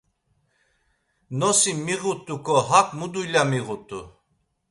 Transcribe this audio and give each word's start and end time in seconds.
Nosi 1.39 1.71
miğut̆uǩo 1.85 2.55
hak 2.69 2.87
mu 2.97 3.05
dulya 3.13 3.43
miğut̆u. 3.51 3.99